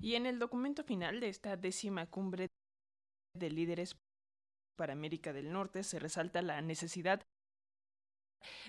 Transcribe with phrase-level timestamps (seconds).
[0.00, 2.48] Y en el documento final de esta décima cumbre
[3.34, 3.96] de líderes
[4.76, 7.22] para América del Norte se resalta la necesidad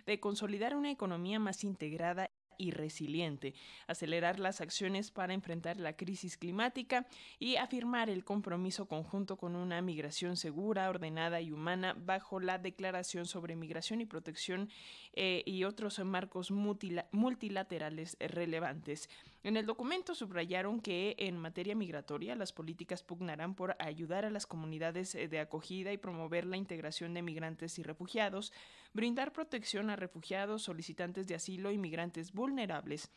[0.05, 3.53] de consolidar una economía más integrada y resiliente,
[3.87, 7.05] acelerar las acciones para enfrentar la crisis climática
[7.37, 13.25] y afirmar el compromiso conjunto con una migración segura, ordenada y humana bajo la Declaración
[13.25, 14.69] sobre Migración y Protección
[15.13, 19.09] eh, y otros marcos multilaterales relevantes.
[19.45, 24.47] En el documento subrayaron que en materia migratoria las políticas pugnarán por ayudar a las
[24.47, 28.51] comunidades eh, de acogida y promover la integración de migrantes y refugiados,
[28.91, 33.11] brindar protección a refugiados, solicitantes de asilo y migrantes vulnerables,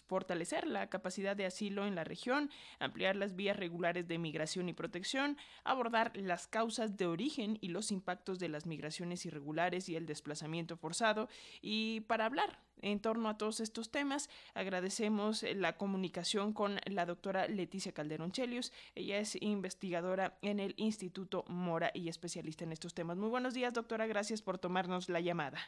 [0.00, 4.72] fortalecer la capacidad de asilo en la región, ampliar las vías regulares de migración y
[4.72, 10.06] protección, abordar las causas de origen y los impactos de las migraciones irregulares y el
[10.06, 11.28] desplazamiento forzado.
[11.60, 17.48] Y para hablar en torno a todos estos temas, agradecemos la comunicación con la doctora
[17.48, 18.72] Leticia Calderón Chelius.
[18.94, 23.16] Ella es investigadora en el Instituto Mora y especialista en estos temas.
[23.16, 24.06] Muy buenos días, doctora.
[24.06, 25.58] Gracias por tomarnos la llamada.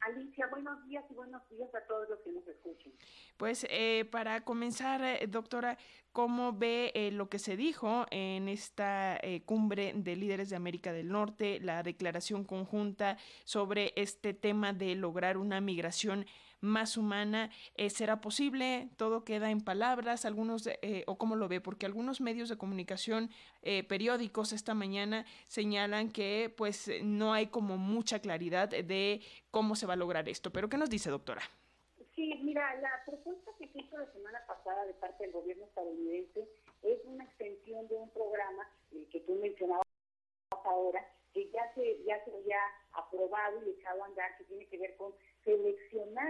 [0.00, 2.92] Alicia, buenos días y buenos días a todos los que nos escuchen.
[3.36, 5.76] Pues eh, para comenzar, eh, doctora,
[6.12, 11.08] ¿cómo ve eh, lo que se dijo en esta cumbre de líderes de América del
[11.08, 16.24] Norte, la declaración conjunta sobre este tema de lograr una migración
[16.60, 17.50] más humana.
[17.76, 18.88] Eh, ¿Será posible?
[18.96, 23.30] Todo queda en palabras, algunos, eh, o cómo lo ve, porque algunos medios de comunicación
[23.62, 29.86] eh, periódicos esta mañana señalan que pues no hay como mucha claridad de cómo se
[29.86, 30.50] va a lograr esto.
[30.50, 31.42] Pero ¿qué nos dice, doctora?
[32.14, 36.48] Sí, mira, la propuesta que hizo la semana pasada de parte del gobierno estadounidense
[36.82, 39.86] es una extensión de un programa el que tú mencionabas
[40.64, 42.60] ahora, que ya se, ya se había
[42.92, 45.14] aprobado y echado a andar, que tiene que ver con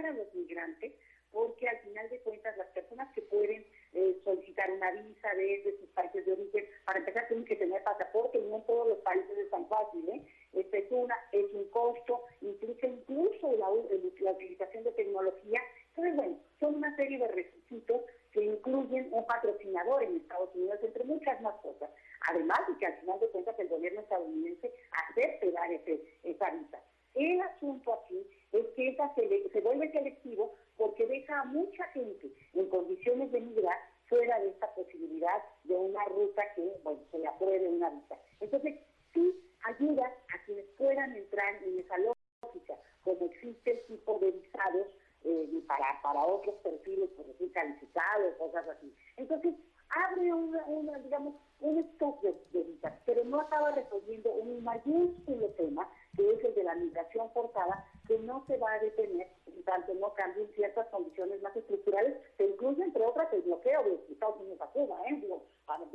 [0.05, 0.93] a los migrantes,
[1.31, 5.89] porque al final de cuentas las personas que pueden eh, solicitar una visa desde sus
[5.89, 9.67] países de origen, para empezar tienen que tener pasaporte, no todos los países es tan
[9.67, 10.25] fácil, ¿eh?
[10.53, 15.61] Es, una, es un costo, implica incluso la, la utilización de tecnología.
[15.89, 18.01] Entonces, bueno, son una serie de requisitos
[18.33, 21.89] que incluyen un patrocinador en Estados Unidos, entre muchas más cosas.
[22.29, 26.81] Además de que al final de cuentas el gobierno estadounidense acepte dar ese, esa visa.
[27.15, 32.31] El asunto aquí es que esa se, se vuelve selectivo porque deja a mucha gente
[32.53, 33.77] en condiciones de migrar
[34.07, 38.17] fuera de esta posibilidad de una ruta que, bueno, se le apruebe una visa.
[38.39, 38.79] Entonces,
[39.13, 44.87] sí ayuda a quienes puedan entrar en esa lógica, como existe el tipo de visados
[45.23, 48.95] eh, para, para otros perfiles, por decir, calificados, cosas así.
[49.17, 49.55] Entonces,
[49.89, 55.87] abre una, digamos, un stock de, de visas, pero no acaba resolviendo un mayúsculo tema
[56.15, 59.93] que es el de la migración forzada, que no se va a detener en tanto
[59.95, 64.61] no cambien ciertas condiciones más estructurales, que incluye, entre otras, el bloqueo de Estados Unidos
[64.61, 64.99] a Cuba.
[65.07, 65.15] ¿eh?
[65.21, 65.85] Digo, para,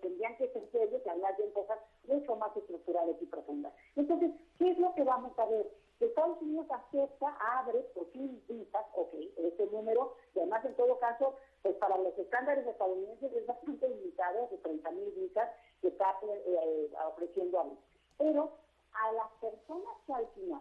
[0.00, 3.72] tendrían que ser serios y hablar de cosas mucho más estructurales y profundas.
[3.96, 5.70] Entonces, ¿qué es lo que vamos a ver?
[5.98, 10.98] Que Estados Unidos acepta, abre por fin visas, ok, este número, y además en todo
[10.98, 16.18] caso, pues para los estándares estadounidenses es bastante limitado, de 30 mil visas que está
[16.22, 17.78] eh, eh, ofreciendo a mí.
[18.18, 18.52] Pero
[18.92, 20.60] a las personas que al final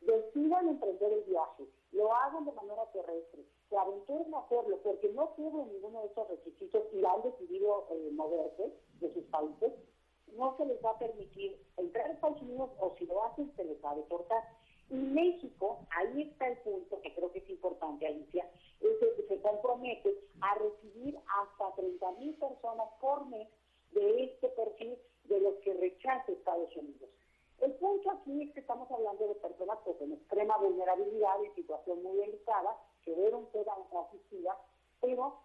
[0.00, 5.30] decidan emprender el viaje, lo hagan de manera terrestre, se aventuren a hacerlo porque no
[5.34, 9.72] cubren ninguno de esos requisitos y han decidido eh, moverse de sus países,
[10.34, 13.64] no se les va a permitir entrar a Estados Unidos o si lo hacen se
[13.64, 14.42] les va a deportar.
[14.90, 18.48] Y México, ahí está el punto que creo que es importante, Alicia,
[18.80, 23.48] es que se compromete a recibir hasta 30 mil personas por mes
[23.92, 27.10] de este perfil de los que rechaza Estados Unidos.
[27.60, 32.02] El punto aquí es que estamos hablando de personas pues, en extrema vulnerabilidad, en situación
[32.02, 34.56] muy delicada, que deben ser asistidas,
[35.00, 35.40] pero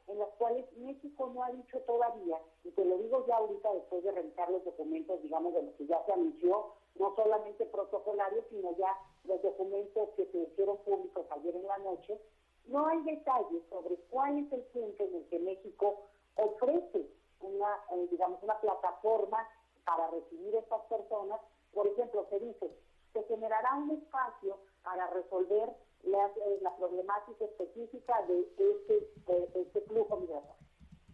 [1.28, 5.22] No ha dicho todavía, y te lo digo ya ahorita después de revisar los documentos,
[5.22, 10.26] digamos, de los que ya se anunció, no solamente protocolarios, sino ya los documentos que
[10.26, 12.20] se hicieron públicos ayer en la noche,
[12.66, 17.08] no hay detalles sobre cuál es el punto en el que México ofrece
[17.42, 19.48] una, eh, digamos, una plataforma
[19.86, 21.40] para recibir a estas personas.
[21.74, 22.72] Por ejemplo, se dice,
[23.14, 29.10] se generará un espacio para resolver eh, la, problemática específica de este,
[29.56, 30.56] este flujo migratorio.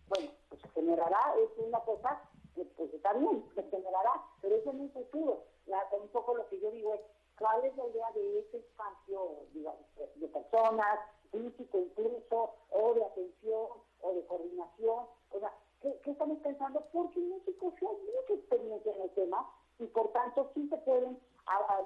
[0.08, 2.22] Bueno, pues se generará, es una cosa,
[2.56, 5.44] pues está bien, se generará, pero eso en un futuro.
[5.68, 7.02] un poco lo que yo digo es,
[7.38, 9.86] ¿cuál es la idea de ese espacio, digamos,
[10.16, 10.28] de
[10.60, 11.00] personas,
[11.32, 13.68] físico incluso, o de atención,
[14.02, 15.06] o de coordinación?
[15.32, 16.84] O sea, ¿qué, qué estamos pensando?
[16.92, 20.78] Porque en México sí hay mucha experiencia en el tema, y por tanto sí se
[20.78, 21.20] pueden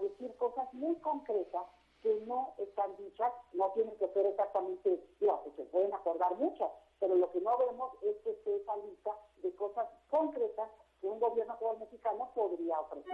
[0.01, 1.63] decir cosas muy concretas
[2.01, 6.69] que no están dichas, no tienen que ser exactamente, digamos, se pueden acordar muchas,
[6.99, 10.69] pero lo que no vemos es que esté esa lista de cosas concretas
[10.99, 13.13] que un gobierno el mexicano podría ofrecer.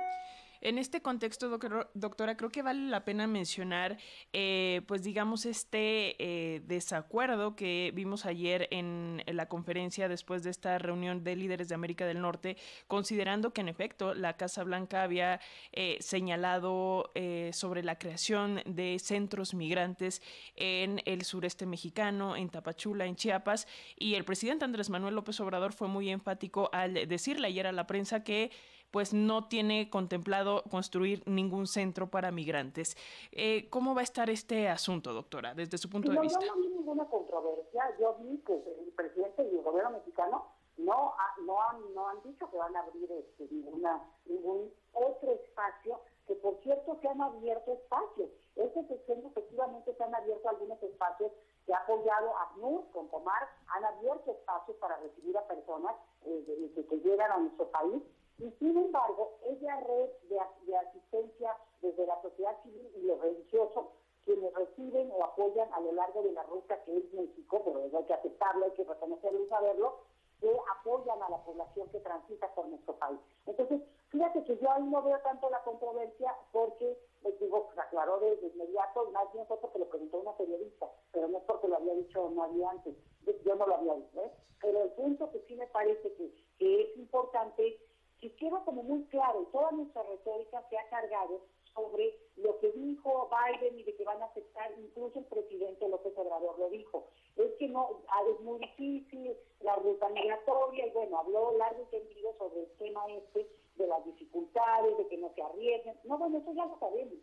[0.61, 1.47] En este contexto,
[1.93, 3.97] doctora, creo que vale la pena mencionar,
[4.33, 10.77] eh, pues digamos, este eh, desacuerdo que vimos ayer en, la conferencia después de esta
[10.77, 12.57] reunión de líderes de América del Norte,
[12.87, 15.39] considerando que en efecto la Casa Blanca había
[15.71, 17.11] eh, señalado
[17.51, 20.21] sobre la creación de centros migrantes
[20.55, 23.67] en el sureste mexicano, en Tapachula, en Chiapas,
[23.97, 27.87] y el presidente Andrés Manuel López Obrador fue muy enfático al decirle ayer a la
[27.87, 28.51] prensa que
[28.91, 32.95] pues no tiene contemplado construir ningún centro para migrantes.
[33.31, 36.39] Eh, ¿Cómo va a estar este asunto, doctora, desde su punto de vista?
[36.45, 37.95] Yo no vi ninguna controversia.
[37.99, 40.45] Yo vi que el presidente y el gobierno mexicano
[40.77, 41.13] no,
[41.45, 46.35] no, han, no han dicho que van a abrir este, ninguna, ningún otro espacio, que
[46.35, 48.29] por cierto se han abierto espacios.
[48.55, 51.31] Este sexenio efectivamente se han abierto algunos espacios
[51.65, 55.95] que ha apoyado ACNUR con Tomar, han abierto espacios para recibir a personas
[56.25, 58.01] eh, que llegan a nuestro país
[58.39, 63.87] y sin embargo, esa red de, asistencia desde la sociedad civil y los religiosos,
[64.23, 68.05] quienes reciben o apoyan a lo largo de la ruta que es México, pero hay
[68.05, 69.99] que aceptarlo, hay que reconocerlo y saberlo,
[70.39, 70.49] que
[70.79, 73.19] apoyan a la población que transita por nuestro país.
[73.45, 78.19] Entonces, fíjate que yo ahí no veo tanto la controversia porque, les digo, se aclaró
[78.19, 81.75] de, inmediato, más bien fue porque lo preguntó una periodista, pero no es porque lo
[81.75, 82.95] había dicho nadie antes,
[83.43, 84.31] yo no lo había dicho, ¿eh?
[84.61, 87.88] pero el punto que sí me parece que, que es importante
[88.21, 91.41] y queda como muy claro, toda nuestra retórica se ha cargado
[91.73, 96.13] sobre lo que dijo Biden y de que van a aceptar, incluso el presidente López
[96.17, 97.07] Obrador lo dijo.
[97.35, 101.85] Es que no, ah, es muy difícil la ruta migratoria y bueno, habló largo y
[101.85, 105.97] tendido sobre el tema este de las dificultades, de que no se arriesguen.
[106.03, 107.19] No, bueno, eso ya lo sabemos.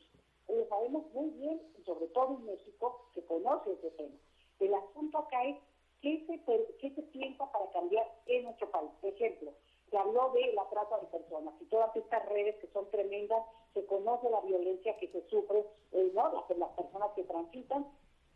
[0.48, 4.14] Lo sabemos muy bien, sobre todo en México, que conoce ese tema.
[4.60, 5.56] El asunto acá es
[6.00, 8.90] qué se, qué se piensa para cambiar en nuestro país.
[9.00, 9.52] Por ejemplo,
[9.90, 13.42] se habló de la trata de personas y todas estas redes que son tremendas,
[13.74, 16.32] se conoce la violencia que se sufre, eh, ¿no?
[16.32, 17.86] Las, las, personas que transitan,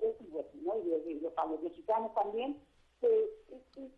[0.01, 0.79] eh, y, ¿no?
[0.79, 2.61] y, los, mexicanos también,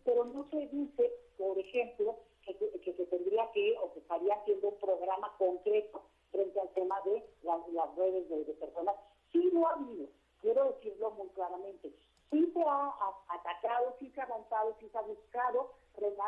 [0.03, 4.69] pero no se dice, por ejemplo, que, que, se tendría que o se estaría haciendo
[4.69, 8.95] un programa concreto frente al tema de las, redes de, de personas.
[9.31, 10.07] Sí lo ha habido,
[10.41, 11.91] quiero decirlo muy claramente,
[12.31, 12.93] sí se ha
[13.27, 15.71] atacado, sí se ha avanzado, sí se ha buscado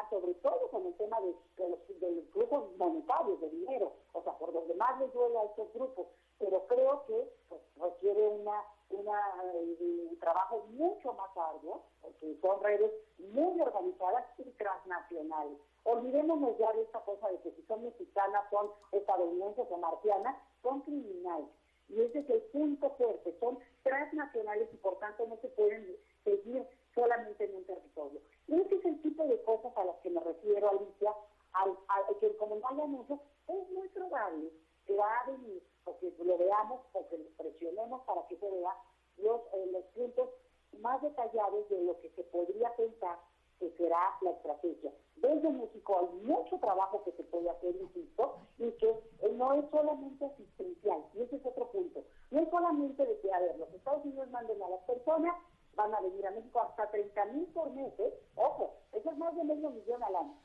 [0.10, 1.36] sobre todo con el tema de,
[1.68, 5.44] los, de los grupos monetarios, de dinero, o sea, por donde más les duele a
[5.44, 6.08] estos grupos,
[6.40, 9.20] pero creo que pues, requiere una, una
[9.54, 15.58] eh, un trabajo mucho más arduo, porque son redes muy organizadas y transnacionales.
[15.84, 20.82] Olvidémonos ya de esta cosa de que si son mexicanas, son estadounidenses o marcianas, son
[20.82, 21.48] criminales.
[21.88, 26.68] Y ese es el punto fuerte, son transnacionales y por tanto no se pueden seguir
[26.96, 28.22] solamente en un territorio.
[28.48, 31.14] Ese es el tipo de cosas a las que me refiero, Alicia,
[31.54, 31.78] al,
[32.20, 34.52] que como no hay anuncio, es muy probable
[34.86, 38.50] que va a venir, o que lo veamos, o que lo presionemos para que se
[38.50, 38.76] vea
[39.18, 40.30] los, eh, los puntos
[40.80, 43.20] más detallados de lo que se podría pensar
[43.60, 44.94] que será la estrategia.
[45.16, 49.70] Desde México hay mucho trabajo que se puede hacer, insisto, y que eh, no es
[49.70, 52.04] solamente asistencial, y ese es otro punto.
[52.32, 55.36] No es solamente de que, a ver, los Estados Unidos manden a las personas,
[55.76, 58.14] van a venir a México hasta 30 mil por mes, ¿eh?
[58.36, 60.38] ojo, eso es más de medio millón al año.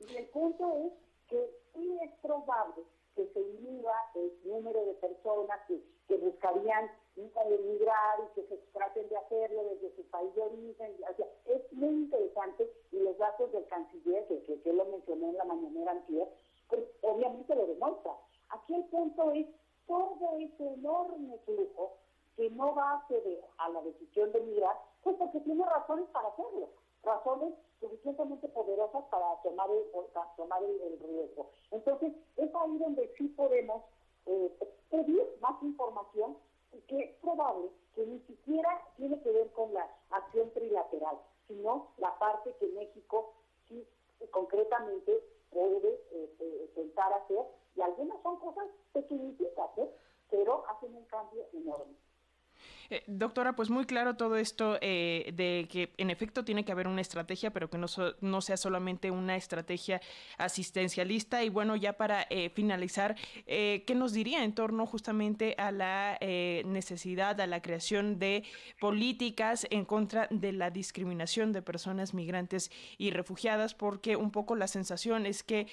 [0.00, 0.92] Y el punto es
[1.28, 2.84] que sí es probable
[3.14, 9.08] que se inhiba el número de personas que, que buscarían emigrar y que se traten
[9.08, 10.96] de hacerlo desde su país de origen.
[11.46, 15.44] es muy interesante y los datos del canciller, que, que, que lo mencioné en la
[15.44, 16.28] mañanera anterior,
[16.68, 18.12] pues obviamente lo demuestra.
[18.48, 19.46] Aquí el punto es
[19.86, 21.98] todo ese enorme flujo
[22.36, 26.28] que no va a ceder a la decisión de migrar, pues porque tiene razones para
[26.28, 26.70] hacerlo,
[27.02, 29.84] razones suficientemente poderosas para tomar el,
[30.36, 31.50] tomar el, riesgo.
[31.70, 33.82] Entonces, es ahí donde sí podemos
[34.26, 34.52] eh,
[34.90, 36.36] pedir más información
[36.88, 42.18] que es probable que ni siquiera tiene que ver con la acción trilateral, sino la
[42.18, 43.34] parte que México
[43.68, 43.86] sí
[44.30, 47.44] concretamente puede eh, eh, intentar hacer,
[47.76, 49.90] y algunas son cosas pequeñitas, ¿eh?
[50.30, 51.94] pero hacen un cambio enorme.
[52.92, 56.86] Eh, doctora, pues muy claro todo esto eh, de que en efecto tiene que haber
[56.86, 57.86] una estrategia, pero que no,
[58.20, 60.02] no sea solamente una estrategia
[60.36, 61.42] asistencialista.
[61.42, 67.40] Y bueno, ya para eh, finalizar, ¿qué nos diría en torno justamente a la necesidad,
[67.40, 68.44] a la creación de
[68.78, 73.74] políticas en contra de la discriminación de personas migrantes y refugiadas?
[73.74, 75.66] Porque un poco la sensación es que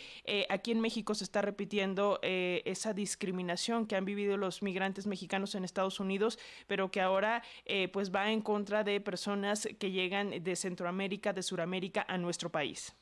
[0.48, 5.66] aquí en México se está repitiendo esa discriminación que han vivido los migrantes mexicanos en
[5.66, 7.44] Estados Unidos, pero que ahora ahora
[7.92, 12.96] pues va en contra de personas que llegan de Centroamérica, de Suramérica a nuestro país?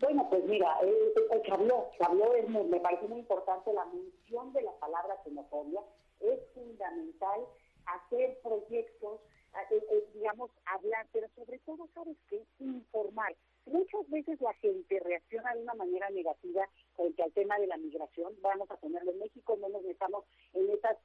[0.00, 1.12] Bueno, pues mira, eh,
[1.44, 2.32] se habló, se habló,
[2.64, 5.80] me parece muy importante la mención de la palabra xenofobia,
[6.20, 7.40] es fundamental
[7.84, 9.20] hacer proyectos,
[9.70, 12.42] eh, eh, digamos, hablar, pero sobre todo, ¿sabes qué?
[12.60, 13.36] Informar.
[13.66, 16.66] Muchas veces la gente reacciona de una manera negativa
[16.96, 18.32] frente al tema de la migración.
[18.40, 20.96] Vamos a ponerlo en México, no nos metamos en esas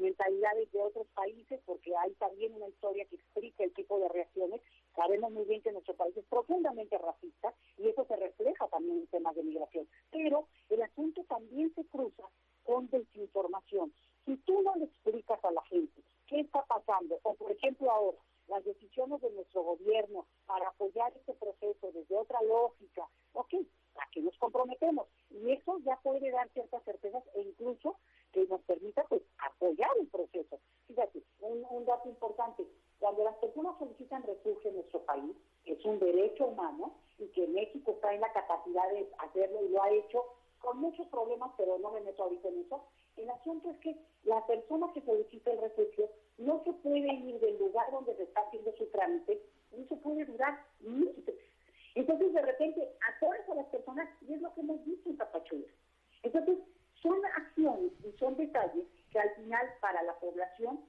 [0.00, 4.60] mentalidades de otros países, porque hay también una historia que explica el tipo de reacciones.
[4.94, 9.02] Sabemos muy bien que nuestro país es profundamente racista y eso se refleja también en
[9.14, 9.88] temas de migración.
[10.10, 12.24] Pero el asunto también se cruza
[12.64, 13.94] con desinformación.
[14.24, 18.18] Si tú no le explicas a la gente qué está pasando, o por ejemplo ahora,
[18.48, 23.54] las decisiones de nuestro gobierno para apoyar este proceso desde otra lógica, ok,
[23.96, 25.06] ¿a qué nos comprometemos?
[25.30, 27.96] Y eso ya puede dar ciertas certezas e incluso
[28.32, 30.58] que nos permita pues apoyar el proceso.
[30.88, 32.66] Fíjate, un, un dato importante,
[32.98, 37.92] cuando las personas solicitan refugio en nuestro país, es un derecho humano y que México
[37.92, 40.24] está en la capacidad de hacerlo y lo ha hecho
[40.58, 42.84] con muchos problemas, pero no me meto ahorita en eso.
[43.16, 47.58] El asunto es que la persona que solicita el refugio no se puede ir del
[47.58, 49.40] lugar donde se está haciendo su trámite,
[49.76, 51.36] no se puede durar meses.
[51.94, 55.68] Entonces, de repente, atoras a las personas y es lo que hemos visto en Tapachula.
[56.22, 56.58] Entonces,
[57.00, 60.80] son acciones y son detalles que al final para la población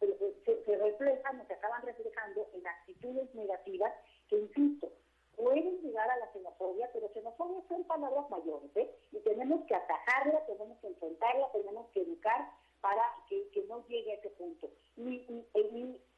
[0.00, 3.92] se, se reflejan o se acaban reflejando en actitudes negativas
[4.28, 4.90] que, insisto,
[5.36, 8.90] pueden llegar a la xenofobia, pero xenofobia son palabras mayores, ¿eh?
[9.12, 12.50] Y tenemos que atajarla, tenemos que enfrentarla, tenemos que educar
[12.80, 14.70] para que, no llegue a ese punto.
[14.96, 15.26] Y,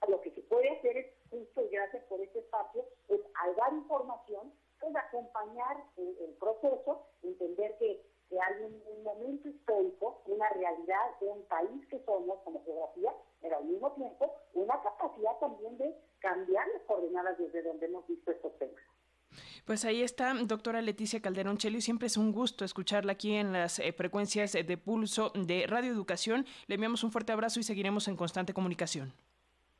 [0.09, 3.73] lo que se puede hacer es, justo y gracias por este espacio, es al dar
[3.73, 11.29] información, pues acompañar el, proceso, entender que, hay un, un, momento histórico, una realidad de
[11.29, 16.67] un país que somos como geografía, pero al mismo tiempo una capacidad también de cambiar
[16.69, 18.83] las coordenadas desde donde hemos visto estos temas.
[19.65, 21.81] Pues ahí está, doctora Leticia Calderón Chelio.
[21.81, 26.47] Siempre es un gusto escucharla aquí en las eh, frecuencias de pulso de Radio Educación.
[26.67, 29.15] Le enviamos un fuerte abrazo y seguiremos en constante comunicación.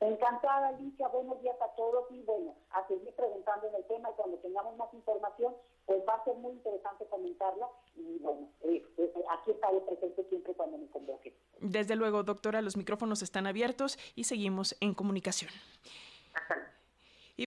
[0.01, 1.09] Encantada, Alicia.
[1.09, 4.77] Buenos días a todos y bueno, a seguir preguntando en el tema y cuando tengamos
[4.77, 5.55] más información,
[5.87, 10.55] pues va a ser muy interesante comentarla y bueno, eh, eh, aquí estaré presente siempre
[10.55, 11.37] cuando me convoque.
[11.61, 15.51] Desde luego, doctora, los micrófonos están abiertos y seguimos en comunicación.
[16.35, 16.74] Hasta luego.